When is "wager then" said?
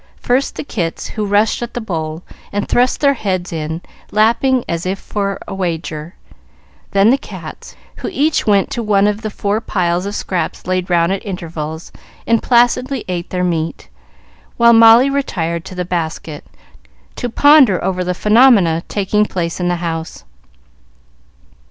5.53-7.11